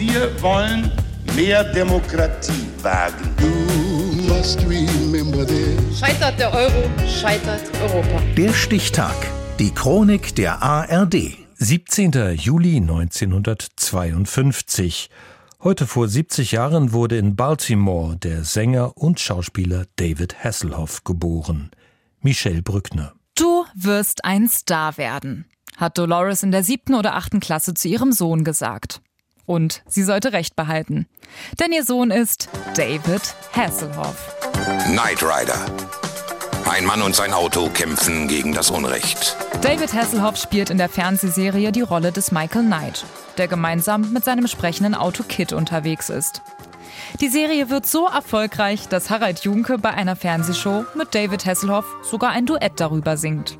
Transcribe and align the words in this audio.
Wir 0.00 0.40
wollen 0.40 0.90
mehr 1.36 1.62
Demokratie 1.74 2.66
wagen. 2.80 3.36
Scheitert 5.94 6.38
der 6.38 6.54
Euro, 6.54 6.88
scheitert 7.06 7.60
Europa. 7.82 8.22
Der 8.34 8.54
Stichtag. 8.54 9.14
Die 9.58 9.74
Chronik 9.74 10.34
der 10.36 10.62
ARD. 10.62 11.36
17. 11.56 12.34
Juli 12.34 12.78
1952. 12.78 15.10
Heute 15.62 15.86
vor 15.86 16.08
70 16.08 16.52
Jahren 16.52 16.94
wurde 16.94 17.18
in 17.18 17.36
Baltimore 17.36 18.16
der 18.16 18.44
Sänger 18.44 18.96
und 18.96 19.20
Schauspieler 19.20 19.84
David 19.96 20.42
Hasselhoff 20.42 21.04
geboren. 21.04 21.72
Michelle 22.22 22.62
Brückner. 22.62 23.12
Du 23.34 23.66
wirst 23.74 24.24
ein 24.24 24.48
Star 24.48 24.96
werden, 24.96 25.44
hat 25.76 25.98
Dolores 25.98 26.42
in 26.42 26.52
der 26.52 26.64
siebten 26.64 26.94
oder 26.94 27.16
achten 27.16 27.40
Klasse 27.40 27.74
zu 27.74 27.88
ihrem 27.88 28.12
Sohn 28.12 28.44
gesagt. 28.44 29.02
Und 29.50 29.82
sie 29.88 30.04
sollte 30.04 30.32
recht 30.32 30.54
behalten. 30.54 31.08
Denn 31.58 31.72
ihr 31.72 31.82
Sohn 31.82 32.12
ist 32.12 32.48
David 32.76 33.34
Hasselhoff. 33.52 34.32
Knight 34.86 35.24
Rider. 35.24 35.58
Ein 36.70 36.84
Mann 36.84 37.02
und 37.02 37.16
sein 37.16 37.32
Auto 37.32 37.68
kämpfen 37.68 38.28
gegen 38.28 38.54
das 38.54 38.70
Unrecht. 38.70 39.36
David 39.60 39.92
Hasselhoff 39.92 40.36
spielt 40.36 40.70
in 40.70 40.78
der 40.78 40.88
Fernsehserie 40.88 41.72
die 41.72 41.80
Rolle 41.80 42.12
des 42.12 42.30
Michael 42.30 42.66
Knight, 42.66 43.04
der 43.38 43.48
gemeinsam 43.48 44.12
mit 44.12 44.24
seinem 44.24 44.46
sprechenden 44.46 44.94
Auto 44.94 45.24
Kid 45.24 45.52
unterwegs 45.52 46.10
ist. 46.10 46.42
Die 47.20 47.28
Serie 47.28 47.70
wird 47.70 47.86
so 47.86 48.06
erfolgreich, 48.06 48.88
dass 48.88 49.10
Harald 49.10 49.40
Junke 49.40 49.78
bei 49.78 49.90
einer 49.90 50.16
Fernsehshow 50.16 50.84
mit 50.96 51.14
David 51.14 51.44
Hasselhoff 51.46 51.84
sogar 52.02 52.30
ein 52.30 52.46
Duett 52.46 52.72
darüber 52.76 53.16
singt. 53.16 53.58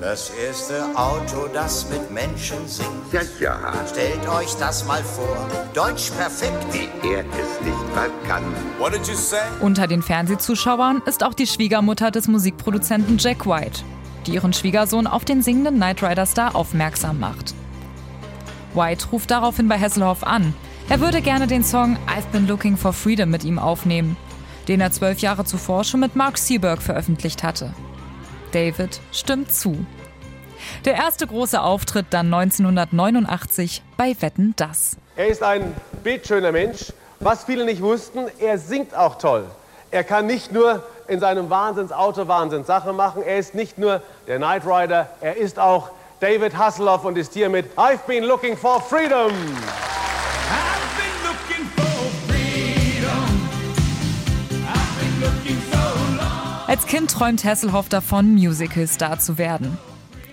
Das 0.00 0.30
erste 0.30 0.84
Auto, 0.96 1.48
das 1.52 1.88
mit 1.88 2.10
Menschen 2.10 2.68
singt. 2.68 2.88
Ja, 3.12 3.22
ja. 3.40 3.72
Stellt 3.90 4.28
euch 4.28 4.54
das 4.56 4.84
mal 4.84 5.02
vor. 5.02 5.48
Deutsch 5.72 6.10
perfekt. 6.10 6.62
Wie 6.72 7.08
er 7.08 7.20
es 7.20 7.64
nicht 7.64 7.94
mal 7.94 8.10
kann. 8.28 8.44
What 8.78 8.92
did 8.92 9.06
you 9.06 9.14
say? 9.14 9.38
Unter 9.60 9.86
den 9.86 10.02
Fernsehzuschauern 10.02 11.00
ist 11.06 11.24
auch 11.24 11.32
die 11.32 11.46
Schwiegermutter 11.46 12.10
des 12.10 12.28
Musikproduzenten 12.28 13.16
Jack 13.18 13.46
White, 13.46 13.82
die 14.26 14.34
ihren 14.34 14.52
Schwiegersohn 14.52 15.06
auf 15.06 15.24
den 15.24 15.40
singenden 15.40 15.76
Knight 15.76 16.02
Rider 16.02 16.26
Star 16.26 16.54
aufmerksam 16.54 17.18
macht. 17.18 17.54
White 18.74 19.06
ruft 19.10 19.30
daraufhin 19.30 19.68
bei 19.68 19.78
Hasselhoff 19.80 20.22
an. 20.22 20.54
Er 20.90 21.00
würde 21.00 21.22
gerne 21.22 21.46
den 21.46 21.64
Song 21.64 21.96
I've 22.06 22.30
Been 22.30 22.46
Looking 22.46 22.76
for 22.76 22.92
Freedom 22.92 23.30
mit 23.30 23.42
ihm 23.42 23.58
aufnehmen, 23.58 24.18
den 24.68 24.82
er 24.82 24.92
zwölf 24.92 25.18
Jahre 25.20 25.44
zuvor 25.46 25.82
schon 25.82 26.00
mit 26.00 26.14
Mark 26.14 26.36
Seberg 26.36 26.82
veröffentlicht 26.82 27.42
hatte. 27.42 27.72
David 28.52 29.00
stimmt 29.10 29.50
zu. 29.50 29.86
Der 30.84 30.94
erste 30.94 31.26
große 31.26 31.60
Auftritt 31.60 32.06
dann 32.10 32.32
1989 32.32 33.82
bei 33.96 34.14
Wetten 34.20 34.52
Das. 34.56 34.96
Er 35.16 35.28
ist 35.28 35.42
ein 35.42 35.74
bildschöner 36.02 36.52
Mensch. 36.52 36.92
Was 37.18 37.44
viele 37.44 37.64
nicht 37.64 37.80
wussten, 37.80 38.26
er 38.38 38.58
singt 38.58 38.94
auch 38.94 39.16
toll. 39.16 39.46
Er 39.90 40.04
kann 40.04 40.26
nicht 40.26 40.52
nur 40.52 40.82
in 41.08 41.18
seinem 41.18 41.48
Wahnsinnsauto 41.48 42.28
Wahnsinnssache 42.28 42.92
machen. 42.92 43.22
Er 43.22 43.38
ist 43.38 43.54
nicht 43.54 43.78
nur 43.78 44.02
der 44.26 44.36
Knight 44.36 44.66
Rider, 44.66 45.08
er 45.22 45.36
ist 45.38 45.58
auch 45.58 45.90
David 46.20 46.58
Hasselhoff 46.58 47.04
und 47.04 47.16
ist 47.16 47.32
hier 47.32 47.48
mit 47.48 47.66
I've 47.78 48.06
been 48.06 48.24
looking 48.24 48.56
for 48.56 48.80
freedom. 48.82 49.32
Als 56.74 56.86
Kind 56.86 57.08
träumt 57.08 57.44
Hasselhoff 57.44 57.88
davon, 57.88 58.34
Musical-Star 58.34 59.20
zu 59.20 59.38
werden. 59.38 59.78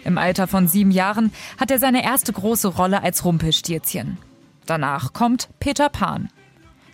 Im 0.06 0.18
Alter 0.18 0.48
von 0.48 0.68
sieben 0.68 0.90
Jahren 0.90 1.32
hat 1.60 1.70
er 1.70 1.78
seine 1.78 2.04
erste 2.04 2.34
große 2.34 2.68
Rolle 2.68 3.04
als 3.04 3.24
Rumpelstilzchen. 3.24 4.18
Danach 4.66 5.14
kommt 5.14 5.50
Peter 5.60 5.88
Pan. 5.90 6.30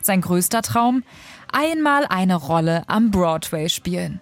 Sein 0.01 0.19
größter 0.19 0.63
Traum? 0.63 1.05
Einmal 1.49 2.05
eine 2.07 2.35
Rolle 2.35 2.83
am 2.87 3.09
Broadway 3.09 3.69
spielen. 3.69 4.19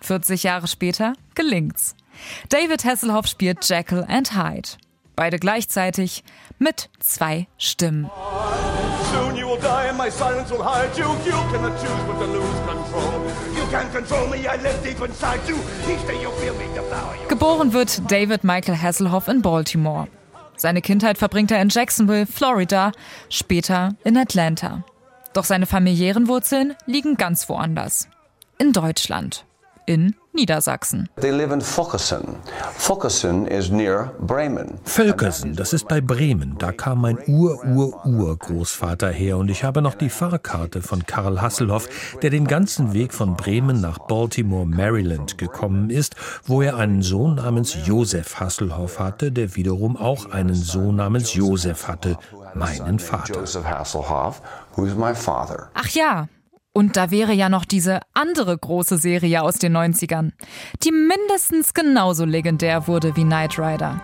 40 0.00 0.42
Jahre 0.42 0.66
später 0.66 1.12
gelingt's. 1.36 1.94
David 2.48 2.84
Hasselhoff 2.84 3.28
spielt 3.28 3.68
Jekyll 3.68 4.04
and 4.08 4.34
Hyde. 4.34 4.70
Beide 5.16 5.38
gleichzeitig 5.38 6.22
mit 6.58 6.90
zwei 7.00 7.46
Stimmen. 7.56 8.10
Geboren 17.28 17.72
wird 17.72 18.10
David 18.10 18.44
Michael 18.44 18.76
Hasselhoff 18.76 19.28
in 19.28 19.42
Baltimore. 19.42 20.08
Seine 20.56 20.82
Kindheit 20.82 21.18
verbringt 21.18 21.50
er 21.50 21.60
in 21.60 21.70
Jacksonville, 21.70 22.26
Florida, 22.26 22.92
später 23.30 23.94
in 24.04 24.16
Atlanta. 24.16 24.84
Doch 25.32 25.44
seine 25.44 25.66
familiären 25.66 26.28
Wurzeln 26.28 26.74
liegen 26.86 27.16
ganz 27.16 27.48
woanders. 27.48 28.08
In 28.58 28.72
Deutschland. 28.72 29.44
In 29.86 30.14
Niedersachsen. 30.36 31.08
They 31.20 31.30
live 31.30 31.52
in 31.52 31.60
Vokesen. 31.60 32.36
Vokesen 32.78 33.46
is 33.46 33.70
near 33.70 34.12
Bremen. 34.20 34.78
Völkersen, 34.84 35.56
das 35.56 35.72
ist 35.72 35.88
bei 35.88 36.00
Bremen. 36.00 36.56
Da 36.58 36.72
kam 36.72 37.00
mein 37.00 37.18
Ur-Ur-Urgroßvater 37.26 39.08
her 39.08 39.38
und 39.38 39.50
ich 39.50 39.64
habe 39.64 39.82
noch 39.82 39.94
die 39.94 40.10
Fahrkarte 40.10 40.82
von 40.82 41.04
Karl 41.06 41.40
Hasselhoff, 41.40 41.88
der 42.22 42.30
den 42.30 42.46
ganzen 42.46 42.92
Weg 42.92 43.12
von 43.12 43.34
Bremen 43.36 43.80
nach 43.80 43.98
Baltimore, 43.98 44.66
Maryland 44.66 45.38
gekommen 45.38 45.90
ist, 45.90 46.14
wo 46.44 46.62
er 46.62 46.76
einen 46.76 47.02
Sohn 47.02 47.36
namens 47.36 47.76
Josef 47.84 48.38
Hasselhoff 48.38 49.00
hatte, 49.00 49.32
der 49.32 49.56
wiederum 49.56 49.96
auch 49.96 50.30
einen 50.30 50.54
Sohn 50.54 50.96
namens 50.96 51.34
Josef 51.34 51.88
hatte, 51.88 52.18
meinen 52.54 52.98
Vater. 52.98 53.42
Ach 55.74 55.88
ja, 55.88 56.28
und 56.76 56.98
da 56.98 57.10
wäre 57.10 57.32
ja 57.32 57.48
noch 57.48 57.64
diese 57.64 58.00
andere 58.12 58.54
große 58.58 58.98
Serie 58.98 59.42
aus 59.42 59.54
den 59.54 59.74
90ern, 59.74 60.32
die 60.82 60.92
mindestens 60.92 61.72
genauso 61.72 62.26
legendär 62.26 62.86
wurde 62.86 63.16
wie 63.16 63.24
Knight 63.24 63.58
Rider. 63.58 63.98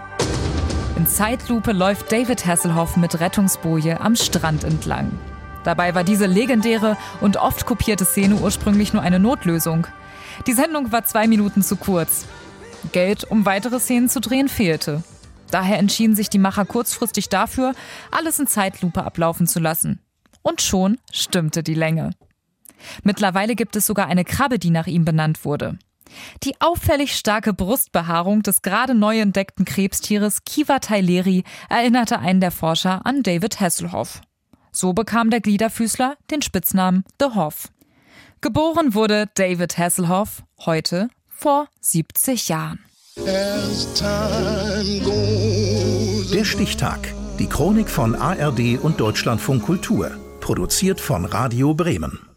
In 0.96 1.06
Zeitlupe 1.06 1.72
läuft 1.72 2.10
David 2.10 2.46
Hasselhoff 2.46 2.96
mit 2.96 3.20
Rettungsboje 3.20 4.00
am 4.00 4.16
Strand 4.16 4.64
entlang. 4.64 5.10
Dabei 5.64 5.94
war 5.94 6.02
diese 6.02 6.24
legendäre 6.24 6.96
und 7.20 7.36
oft 7.36 7.66
kopierte 7.66 8.06
Szene 8.06 8.36
ursprünglich 8.36 8.94
nur 8.94 9.02
eine 9.02 9.18
Notlösung. 9.18 9.86
Die 10.46 10.54
Sendung 10.54 10.92
war 10.92 11.04
zwei 11.04 11.26
Minuten 11.26 11.62
zu 11.62 11.76
kurz. 11.76 12.24
Geld, 12.92 13.24
um 13.24 13.44
weitere 13.44 13.80
Szenen 13.80 14.08
zu 14.08 14.18
drehen, 14.18 14.48
fehlte. 14.48 15.02
Daher 15.50 15.78
entschieden 15.78 16.16
sich 16.16 16.30
die 16.30 16.38
Macher 16.38 16.64
kurzfristig 16.64 17.28
dafür, 17.28 17.74
alles 18.10 18.38
in 18.38 18.46
Zeitlupe 18.46 19.04
ablaufen 19.04 19.46
zu 19.46 19.60
lassen. 19.60 20.00
Und 20.40 20.62
schon 20.62 20.96
stimmte 21.12 21.62
die 21.62 21.74
Länge. 21.74 22.12
Mittlerweile 23.02 23.54
gibt 23.54 23.76
es 23.76 23.86
sogar 23.86 24.06
eine 24.06 24.24
Krabbe, 24.24 24.58
die 24.58 24.70
nach 24.70 24.86
ihm 24.86 25.04
benannt 25.04 25.44
wurde. 25.44 25.78
Die 26.42 26.60
auffällig 26.60 27.16
starke 27.16 27.52
Brustbehaarung 27.52 28.42
des 28.42 28.62
gerade 28.62 28.94
neu 28.94 29.20
entdeckten 29.20 29.64
Krebstieres 29.64 30.44
Kiva 30.44 30.78
Taileri 30.78 31.44
erinnerte 31.68 32.18
einen 32.18 32.40
der 32.40 32.50
Forscher 32.50 33.06
an 33.06 33.22
David 33.22 33.60
Hasselhoff. 33.60 34.20
So 34.72 34.92
bekam 34.92 35.30
der 35.30 35.40
Gliederfüßler 35.40 36.16
den 36.30 36.42
Spitznamen 36.42 37.04
The 37.20 37.34
Hoff. 37.34 37.68
Geboren 38.40 38.94
wurde 38.94 39.28
David 39.34 39.78
Hasselhoff 39.78 40.42
heute 40.64 41.08
vor 41.28 41.68
70 41.80 42.48
Jahren. 42.48 42.78
Der 46.34 46.44
Stichtag. 46.44 47.14
Die 47.38 47.46
Chronik 47.46 47.90
von 47.90 48.14
ARD 48.14 48.78
und 48.80 49.00
Deutschlandfunk 49.00 49.62
Kultur. 49.62 50.10
Produziert 50.40 51.00
von 51.00 51.24
Radio 51.24 51.74
Bremen. 51.74 52.31